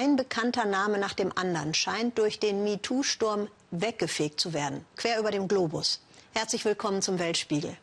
Ein 0.00 0.14
bekannter 0.14 0.64
Name 0.64 0.96
nach 0.98 1.14
dem 1.14 1.36
anderen 1.36 1.74
scheint 1.74 2.18
durch 2.18 2.38
den 2.38 2.62
MeToo-Sturm 2.62 3.48
weggefegt 3.72 4.38
zu 4.38 4.52
werden, 4.52 4.84
quer 4.96 5.18
über 5.18 5.32
dem 5.32 5.48
Globus. 5.48 6.00
Herzlich 6.34 6.64
willkommen 6.64 7.02
zum 7.02 7.18
Weltspiegel. 7.18 7.76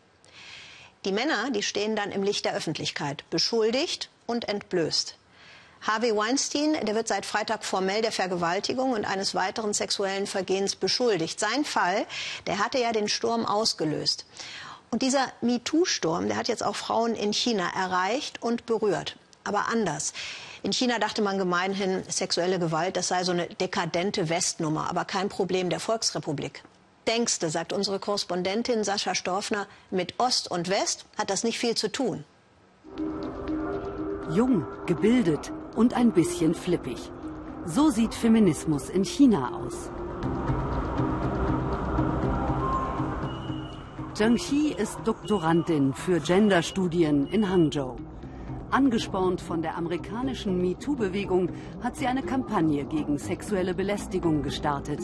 Die 1.04 1.12
Männer, 1.12 1.52
die 1.52 1.62
stehen 1.62 1.98
dann 1.98 2.14
im 2.14 2.24
Licht 2.24 2.46
der 2.46 2.54
Öffentlichkeit, 2.54 3.30
beschuldigt 3.32 4.10
und 4.28 4.48
entblößt. 4.48 5.18
Harvey 5.82 6.16
Weinstein, 6.16 6.78
der 6.86 6.96
wird 6.96 7.10
seit 7.10 7.26
Freitag 7.26 7.66
formell 7.66 8.02
der 8.02 8.14
Vergewaltigung 8.14 8.94
und 8.94 9.04
eines 9.04 9.36
weiteren 9.36 9.74
sexuellen 9.74 10.26
Vergehens 10.26 10.78
beschuldigt. 10.78 11.38
Sein 11.38 11.66
Fall, 11.66 12.06
der 12.48 12.60
hatte 12.60 12.80
ja 12.80 12.94
den 12.94 13.10
Sturm 13.10 13.46
ausgelöst. 13.46 14.26
Und 14.90 15.02
dieser 15.02 15.34
MeToo-Sturm, 15.42 16.30
der 16.30 16.38
hat 16.38 16.48
jetzt 16.48 16.64
auch 16.64 16.78
Frauen 16.78 17.14
in 17.14 17.34
China 17.34 17.70
erreicht 17.76 18.42
und 18.42 18.66
berührt. 18.66 19.18
Aber 19.46 19.70
anders. 19.70 20.12
In 20.64 20.74
China 20.74 21.00
dachte 21.00 21.22
man 21.22 21.38
gemeinhin, 21.38 22.04
sexuelle 22.10 22.60
Gewalt, 22.60 22.98
das 22.98 23.08
sei 23.08 23.24
so 23.24 23.32
eine 23.32 23.48
dekadente 23.48 24.28
Westnummer, 24.28 24.90
aber 24.90 25.06
kein 25.06 25.30
Problem 25.30 25.70
der 25.70 25.80
Volksrepublik. 25.80 26.64
Denkste, 27.08 27.50
sagt 27.50 27.72
unsere 27.72 28.00
Korrespondentin 28.00 28.84
Sascha 28.84 29.16
Storfner, 29.16 29.68
mit 29.92 30.16
Ost 30.20 30.52
und 30.52 30.70
West 30.70 31.06
hat 31.18 31.30
das 31.30 31.44
nicht 31.44 31.60
viel 31.60 31.76
zu 31.76 31.92
tun. 31.92 32.26
Jung, 34.32 34.66
gebildet, 34.88 35.52
und 35.76 35.94
ein 35.94 36.12
bisschen 36.12 36.56
flippig. 36.56 36.98
So 37.66 37.90
sieht 37.90 38.14
Feminismus 38.14 38.90
in 38.90 39.04
China 39.04 39.52
aus. 39.54 39.92
Zheng 44.14 44.38
Xi 44.38 44.74
ist 44.78 44.98
Doktorandin 45.04 45.94
für 45.94 46.20
Genderstudien 46.22 47.28
in 47.28 47.50
Hangzhou. 47.50 47.98
Angespornt 48.76 49.40
von 49.40 49.62
der 49.62 49.78
amerikanischen 49.78 50.62
MeToo-Bewegung 50.62 51.48
hat 51.82 51.96
sie 51.96 52.08
eine 52.08 52.22
Kampagne 52.22 52.84
gegen 52.84 53.18
sexuelle 53.18 53.74
Belästigung 53.74 54.44
gestartet. 54.44 55.00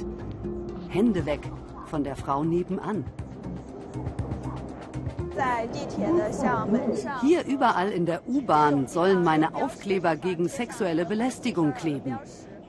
Hände 0.90 1.26
weg 1.26 1.40
von 1.86 2.04
der 2.04 2.18
Frau 2.18 2.44
nebenan. 2.44 3.06
Hier 7.22 7.46
überall 7.46 7.92
in 7.92 8.06
der 8.06 8.28
U-Bahn 8.28 8.88
sollen 8.88 9.24
meine 9.24 9.56
Aufkleber 9.56 10.18
gegen 10.18 10.50
sexuelle 10.50 11.06
Belästigung 11.06 11.74
kleben. 11.74 12.20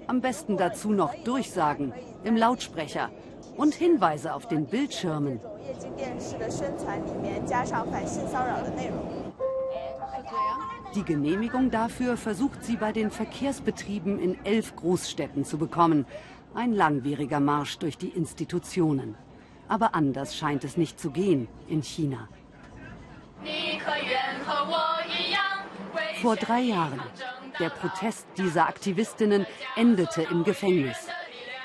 Am 0.06 0.20
besten 0.20 0.56
dazu 0.56 0.92
noch 0.92 1.16
Durchsagen 1.24 1.92
im 2.22 2.36
Lautsprecher 2.36 3.10
und 3.56 3.74
Hinweise 3.74 4.34
auf 4.34 4.46
den 4.46 4.66
Bildschirmen. 4.66 5.40
Die 10.94 11.04
Genehmigung 11.04 11.70
dafür 11.70 12.18
versucht 12.18 12.64
sie 12.64 12.76
bei 12.76 12.92
den 12.92 13.10
Verkehrsbetrieben 13.10 14.18
in 14.18 14.44
elf 14.44 14.76
Großstädten 14.76 15.44
zu 15.44 15.56
bekommen. 15.56 16.04
Ein 16.54 16.74
langwieriger 16.74 17.40
Marsch 17.40 17.78
durch 17.78 17.96
die 17.96 18.10
Institutionen. 18.10 19.14
Aber 19.68 19.94
anders 19.94 20.36
scheint 20.36 20.64
es 20.64 20.76
nicht 20.76 21.00
zu 21.00 21.10
gehen 21.10 21.48
in 21.66 21.82
China. 21.82 22.28
Vor 26.20 26.36
drei 26.36 26.60
Jahren. 26.60 27.00
Der 27.58 27.70
Protest 27.70 28.26
dieser 28.36 28.68
Aktivistinnen 28.68 29.46
endete 29.76 30.22
im 30.22 30.44
Gefängnis. 30.44 30.98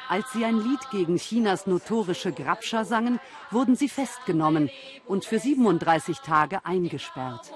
Als 0.10 0.32
sie 0.32 0.46
ein 0.46 0.58
Lied 0.58 0.90
gegen 0.90 1.18
Chinas 1.18 1.68
notorische 1.68 2.32
Grabscher 2.32 2.86
sangen, 2.86 3.20
wurden 3.52 3.76
sie 3.76 3.90
festgenommen 3.90 4.70
und 5.06 5.26
für 5.26 5.38
37 5.38 6.20
Tage 6.20 6.66
eingesperrt. 6.66 7.52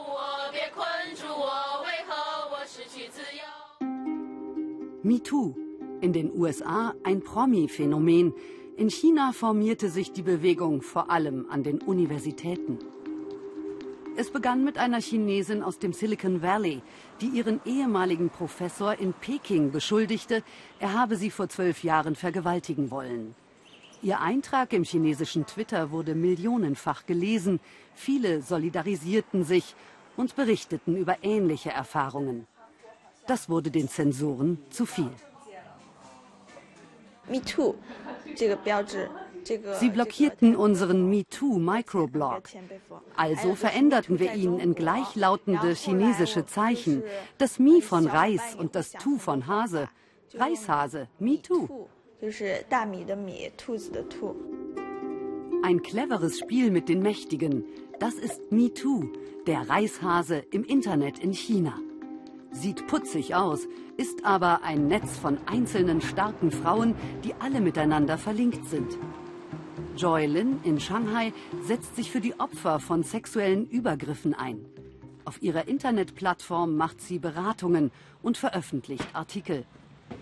MeToo. 5.03 5.55
In 5.99 6.13
den 6.13 6.31
USA 6.31 6.93
ein 7.03 7.21
Promi-Phänomen. 7.21 8.33
In 8.77 8.91
China 8.91 9.31
formierte 9.31 9.89
sich 9.89 10.11
die 10.11 10.21
Bewegung 10.21 10.83
vor 10.83 11.09
allem 11.09 11.47
an 11.49 11.63
den 11.63 11.79
Universitäten. 11.79 12.77
Es 14.15 14.29
begann 14.29 14.63
mit 14.63 14.77
einer 14.77 15.01
Chinesin 15.01 15.63
aus 15.63 15.79
dem 15.79 15.93
Silicon 15.93 16.43
Valley, 16.43 16.83
die 17.19 17.29
ihren 17.29 17.61
ehemaligen 17.65 18.29
Professor 18.29 18.93
in 18.93 19.13
Peking 19.13 19.71
beschuldigte, 19.71 20.43
er 20.79 20.93
habe 20.93 21.15
sie 21.15 21.31
vor 21.31 21.49
zwölf 21.49 21.83
Jahren 21.83 22.15
vergewaltigen 22.15 22.91
wollen. 22.91 23.33
Ihr 24.03 24.19
Eintrag 24.19 24.71
im 24.71 24.83
chinesischen 24.83 25.47
Twitter 25.47 25.89
wurde 25.89 26.13
millionenfach 26.13 27.07
gelesen. 27.07 27.59
Viele 27.95 28.43
solidarisierten 28.43 29.45
sich 29.45 29.75
und 30.15 30.35
berichteten 30.35 30.95
über 30.95 31.23
ähnliche 31.23 31.71
Erfahrungen. 31.71 32.45
Das 33.27 33.49
wurde 33.49 33.71
den 33.71 33.87
Zensoren 33.87 34.57
zu 34.69 34.85
viel. 34.85 35.11
MeToo, 37.29 37.75
Sie 39.79 39.89
blockierten 39.89 40.55
unseren 40.55 41.09
MeToo-Microblog. 41.09 42.43
Also 43.15 43.55
veränderten 43.55 44.19
wir 44.19 44.33
ihn 44.33 44.59
in 44.59 44.75
gleichlautende 44.75 45.73
chinesische 45.73 46.45
Zeichen. 46.45 47.03
Das 47.37 47.59
Mi 47.59 47.81
von 47.81 48.07
Reis 48.07 48.55
und 48.55 48.75
das 48.75 48.91
Tu 48.91 49.17
von 49.17 49.47
Hase. 49.47 49.89
Reishase, 50.33 51.07
MeToo. 51.19 51.87
Ein 55.63 55.81
cleveres 55.81 56.39
Spiel 56.39 56.71
mit 56.71 56.89
den 56.89 57.01
Mächtigen. 57.01 57.65
Das 57.99 58.15
ist 58.15 58.51
MeToo, 58.51 59.09
der 59.47 59.69
Reishase 59.69 60.43
im 60.51 60.63
Internet 60.63 61.19
in 61.19 61.33
China. 61.33 61.73
Sieht 62.51 62.85
putzig 62.87 63.33
aus, 63.33 63.67
ist 63.97 64.25
aber 64.25 64.63
ein 64.63 64.87
Netz 64.87 65.17
von 65.17 65.37
einzelnen 65.45 66.01
starken 66.01 66.51
Frauen, 66.51 66.95
die 67.23 67.33
alle 67.39 67.61
miteinander 67.61 68.17
verlinkt 68.17 68.65
sind. 68.69 68.97
Joy 69.95 70.25
Lin 70.25 70.59
in 70.63 70.79
Shanghai 70.79 71.33
setzt 71.63 71.95
sich 71.95 72.11
für 72.11 72.21
die 72.21 72.39
Opfer 72.39 72.79
von 72.79 73.03
sexuellen 73.03 73.69
Übergriffen 73.69 74.33
ein. 74.33 74.65
Auf 75.23 75.41
ihrer 75.41 75.67
Internetplattform 75.67 76.75
macht 76.75 76.99
sie 77.01 77.19
Beratungen 77.19 77.91
und 78.21 78.37
veröffentlicht 78.37 79.07
Artikel. 79.13 79.65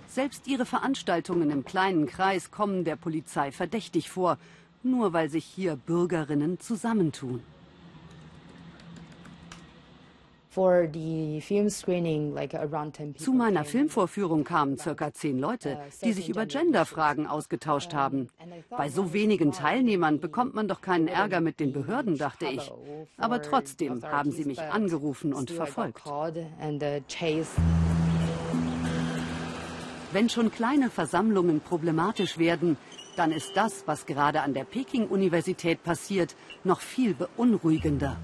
Selbst 0.08 0.48
ihre 0.48 0.66
Veranstaltungen 0.66 1.50
im 1.50 1.66
kleinen 1.66 2.06
Kreis 2.06 2.52
kommen 2.52 2.84
der 2.84 2.96
Polizei 2.96 3.52
verdächtig 3.52 4.10
vor, 4.10 4.38
nur 4.84 5.14
weil 5.14 5.30
sich 5.30 5.46
hier 5.46 5.76
Bürgerinnen 5.76 6.60
zusammentun. 6.60 7.42
Zu 10.52 10.92
meiner 13.34 13.66
Filmvorführung 13.66 14.44
kamen 14.44 14.80
circa 14.80 15.14
zehn 15.14 15.38
Leute, 15.38 15.74
uh, 15.74 15.78
die 16.04 16.14
sich 16.14 16.28
über 16.28 16.48
Genderfragen 16.48 17.28
ausgetauscht 17.28 17.94
haben. 17.94 18.30
Bei 18.70 18.90
so 18.90 19.14
wenigen 19.14 19.52
Teilnehmern 19.52 20.20
bekommt 20.20 20.56
man 20.56 20.68
doch 20.68 20.82
keinen 20.82 21.08
Ärger 21.08 21.40
mit 21.40 21.60
den 21.60 21.72
Behörden, 21.72 22.18
dachte 22.18 22.48
ich. 22.48 22.72
Aber 23.18 23.44
trotzdem 23.44 24.04
haben 24.04 24.32
sie 24.32 24.46
mich 24.46 24.60
angerufen 24.60 25.34
und 25.34 25.52
verfolgt. 25.52 26.02
Uh, 26.08 26.32
Wenn 30.12 30.30
schon 30.30 30.52
kleine 30.52 30.90
Versammlungen 30.90 31.62
problematisch 31.62 32.40
werden, 32.40 32.76
dann 33.16 33.32
ist 33.32 33.56
das, 33.56 33.84
was 33.86 34.08
gerade 34.08 34.42
an 34.42 34.56
der 34.56 34.64
Peking-Universität 34.64 35.84
passiert, 35.84 36.36
noch 36.64 36.80
viel 36.80 37.14
beunruhigender. 37.14 38.18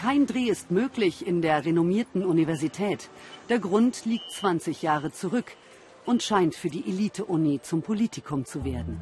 Kein 0.00 0.24
Dreh 0.26 0.48
ist 0.48 0.70
möglich 0.70 1.26
in 1.26 1.42
der 1.42 1.66
renommierten 1.66 2.24
Universität. 2.24 3.10
Der 3.50 3.58
Grund 3.58 4.06
liegt 4.06 4.30
20 4.30 4.80
Jahre 4.80 5.12
zurück 5.12 5.52
und 6.06 6.22
scheint 6.22 6.54
für 6.54 6.70
die 6.70 6.88
Elite-Uni 6.88 7.60
zum 7.60 7.82
Politikum 7.82 8.46
zu 8.46 8.64
werden. 8.64 8.98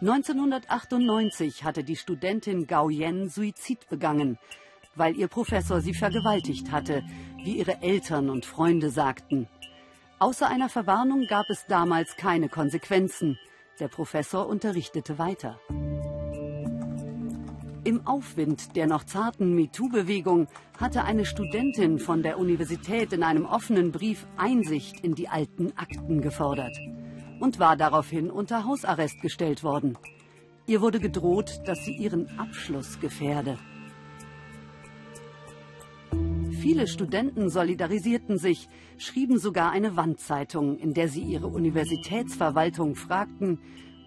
1998 0.00 1.62
hatte 1.62 1.84
die 1.84 1.94
Studentin 1.94 2.66
Gao 2.66 2.90
Yen 2.90 3.28
Suizid 3.28 3.88
begangen, 3.88 4.36
weil 4.96 5.16
ihr 5.16 5.28
Professor 5.28 5.80
sie 5.80 5.94
vergewaltigt 5.94 6.72
hatte, 6.72 7.04
wie 7.44 7.58
ihre 7.58 7.80
Eltern 7.80 8.28
und 8.28 8.44
Freunde 8.44 8.90
sagten. 8.90 9.46
Außer 10.18 10.48
einer 10.48 10.68
Verwarnung 10.68 11.28
gab 11.28 11.48
es 11.48 11.64
damals 11.68 12.16
keine 12.16 12.48
Konsequenzen. 12.48 13.38
Der 13.78 13.86
Professor 13.86 14.48
unterrichtete 14.48 15.16
weiter. 15.16 15.60
Im 17.86 18.04
Aufwind 18.04 18.74
der 18.74 18.88
noch 18.88 19.04
zarten 19.04 19.54
MeToo-Bewegung 19.54 20.48
hatte 20.76 21.04
eine 21.04 21.24
Studentin 21.24 22.00
von 22.00 22.24
der 22.24 22.36
Universität 22.36 23.12
in 23.12 23.22
einem 23.22 23.44
offenen 23.44 23.92
Brief 23.92 24.26
Einsicht 24.36 25.04
in 25.04 25.14
die 25.14 25.28
alten 25.28 25.70
Akten 25.76 26.20
gefordert 26.20 26.76
und 27.38 27.60
war 27.60 27.76
daraufhin 27.76 28.28
unter 28.28 28.64
Hausarrest 28.64 29.20
gestellt 29.22 29.62
worden. 29.62 29.96
Ihr 30.66 30.80
wurde 30.80 30.98
gedroht, 30.98 31.60
dass 31.64 31.84
sie 31.84 31.94
ihren 31.94 32.28
Abschluss 32.40 32.98
gefährde. 32.98 33.56
Viele 36.60 36.88
Studenten 36.88 37.50
solidarisierten 37.50 38.36
sich, 38.36 38.68
schrieben 38.98 39.38
sogar 39.38 39.70
eine 39.70 39.94
Wandzeitung, 39.94 40.76
in 40.76 40.92
der 40.92 41.06
sie 41.06 41.22
ihre 41.22 41.46
Universitätsverwaltung 41.46 42.96
fragten, 42.96 43.60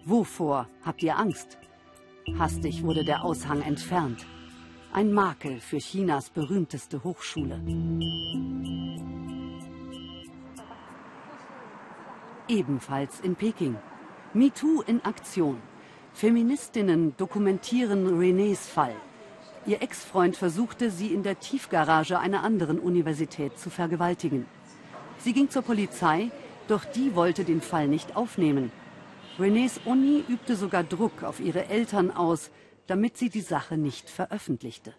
wovor 0.04 0.68
habt 0.82 1.02
ihr 1.02 1.16
Angst? 1.16 1.56
Hastig 2.38 2.82
wurde 2.82 3.04
der 3.04 3.24
Aushang 3.24 3.62
entfernt. 3.62 4.26
Ein 4.92 5.12
Makel 5.12 5.60
für 5.60 5.78
Chinas 5.78 6.30
berühmteste 6.30 7.04
Hochschule. 7.04 7.60
Ebenfalls 12.48 13.20
in 13.20 13.36
Peking. 13.36 13.76
MeToo 14.34 14.82
in 14.82 15.04
Aktion. 15.04 15.58
Feministinnen 16.12 17.14
dokumentieren 17.16 18.06
Renés 18.20 18.68
Fall. 18.68 18.96
Ihr 19.66 19.82
Ex-Freund 19.82 20.36
versuchte, 20.36 20.90
sie 20.90 21.12
in 21.12 21.22
der 21.22 21.38
Tiefgarage 21.38 22.18
einer 22.18 22.42
anderen 22.42 22.78
Universität 22.78 23.58
zu 23.58 23.70
vergewaltigen. 23.70 24.46
Sie 25.18 25.32
ging 25.32 25.50
zur 25.50 25.62
Polizei, 25.62 26.30
doch 26.66 26.84
die 26.84 27.14
wollte 27.14 27.44
den 27.44 27.60
Fall 27.60 27.86
nicht 27.86 28.16
aufnehmen. 28.16 28.72
Renés 29.40 29.80
Uni 29.86 30.22
übte 30.28 30.54
sogar 30.54 30.84
Druck 30.84 31.22
auf 31.22 31.40
ihre 31.40 31.66
Eltern 31.68 32.10
aus, 32.10 32.50
damit 32.86 33.16
sie 33.16 33.30
die 33.30 33.40
Sache 33.40 33.78
nicht 33.78 34.10
veröffentlichte. 34.10 34.92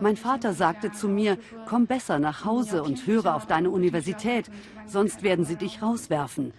Mein 0.00 0.16
Vater 0.16 0.52
sagte 0.52 0.90
zu 0.90 1.08
mir, 1.08 1.38
komm 1.66 1.86
besser 1.86 2.18
nach 2.18 2.44
Hause 2.44 2.82
und 2.82 3.06
höre 3.06 3.36
auf 3.36 3.46
deine 3.46 3.70
Universität, 3.70 4.50
sonst 4.86 5.22
werden 5.22 5.44
sie 5.44 5.56
dich 5.56 5.80
rauswerfen. 5.80 6.52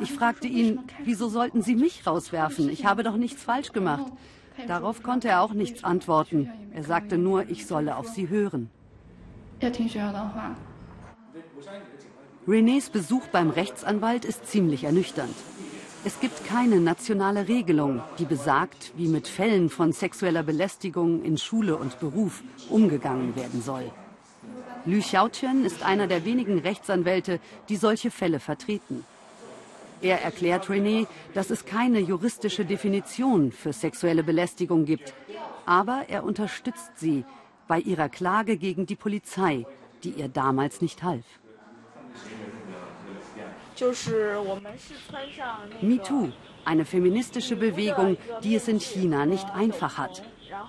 Ich 0.00 0.12
fragte 0.12 0.48
ihn, 0.48 0.80
wieso 1.04 1.28
sollten 1.28 1.62
sie 1.62 1.76
mich 1.76 2.06
rauswerfen? 2.06 2.70
Ich 2.70 2.86
habe 2.86 3.02
doch 3.02 3.16
nichts 3.16 3.42
falsch 3.42 3.72
gemacht. 3.72 4.10
Darauf 4.66 5.02
konnte 5.02 5.28
er 5.28 5.42
auch 5.42 5.52
nichts 5.52 5.84
antworten. 5.84 6.50
Er 6.72 6.84
sagte 6.84 7.18
nur, 7.18 7.48
ich 7.48 7.66
solle 7.66 7.96
auf 7.96 8.08
sie 8.08 8.28
hören. 8.28 8.70
Renés 12.48 12.90
Besuch 12.90 13.28
beim 13.28 13.50
Rechtsanwalt 13.50 14.24
ist 14.24 14.48
ziemlich 14.48 14.82
ernüchternd. 14.82 15.34
Es 16.04 16.18
gibt 16.18 16.44
keine 16.44 16.80
nationale 16.80 17.46
Regelung, 17.46 18.02
die 18.18 18.24
besagt, 18.24 18.92
wie 18.96 19.06
mit 19.06 19.28
Fällen 19.28 19.70
von 19.70 19.92
sexueller 19.92 20.42
Belästigung 20.42 21.22
in 21.22 21.38
Schule 21.38 21.76
und 21.76 22.00
Beruf 22.00 22.42
umgegangen 22.68 23.36
werden 23.36 23.62
soll. 23.62 23.88
Lü 24.86 24.98
Xiaotian 24.98 25.64
ist 25.64 25.84
einer 25.84 26.08
der 26.08 26.24
wenigen 26.24 26.58
Rechtsanwälte, 26.58 27.38
die 27.68 27.76
solche 27.76 28.10
Fälle 28.10 28.40
vertreten. 28.40 29.04
Er 30.00 30.20
erklärt 30.22 30.66
René, 30.66 31.06
dass 31.34 31.50
es 31.50 31.64
keine 31.64 32.00
juristische 32.00 32.64
Definition 32.64 33.52
für 33.52 33.72
sexuelle 33.72 34.24
Belästigung 34.24 34.84
gibt. 34.84 35.14
Aber 35.64 36.06
er 36.08 36.24
unterstützt 36.24 36.90
sie 36.96 37.24
bei 37.68 37.78
ihrer 37.78 38.08
Klage 38.08 38.56
gegen 38.56 38.84
die 38.86 38.96
Polizei, 38.96 39.64
die 40.02 40.10
ihr 40.10 40.26
damals 40.26 40.80
nicht 40.80 41.04
half. 41.04 41.24
MeToo, 45.80 46.32
eine 46.64 46.84
feministische 46.84 47.56
Bewegung, 47.56 48.16
die 48.42 48.54
es 48.54 48.68
in 48.68 48.80
China 48.80 49.26
nicht 49.26 49.48
einfach 49.54 49.98
hat. 49.98 50.22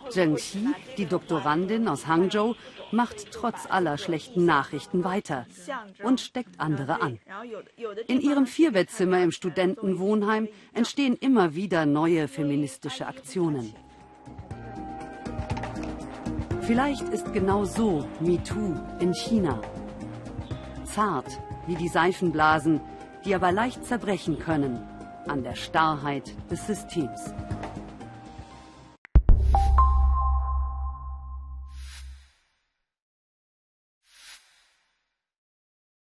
Zheng 0.09 0.35
Xi, 0.35 0.69
die 0.97 1.05
Doktorandin 1.05 1.87
aus 1.87 2.07
Hangzhou, 2.07 2.55
macht 2.91 3.31
trotz 3.31 3.69
aller 3.69 3.97
schlechten 3.97 4.45
Nachrichten 4.45 5.03
weiter 5.03 5.45
und 6.03 6.21
steckt 6.21 6.59
andere 6.59 7.01
an. 7.01 7.19
In 8.07 8.21
ihrem 8.21 8.45
Vierbettzimmer 8.45 9.21
im 9.21 9.31
Studentenwohnheim 9.31 10.47
entstehen 10.73 11.17
immer 11.19 11.55
wieder 11.55 11.85
neue 11.85 12.27
feministische 12.27 13.07
Aktionen. 13.07 13.73
Vielleicht 16.61 17.09
ist 17.09 17.33
genau 17.33 17.65
so 17.65 18.07
MeToo 18.21 18.73
in 18.99 19.13
China. 19.13 19.59
Zart 20.93 21.39
wie 21.65 21.75
die 21.75 21.87
Seifenblasen, 21.87 22.79
die 23.25 23.33
aber 23.33 23.51
leicht 23.51 23.83
zerbrechen 23.85 24.37
können 24.37 24.87
an 25.27 25.43
der 25.43 25.55
Starrheit 25.55 26.33
des 26.51 26.67
Systems. 26.67 27.33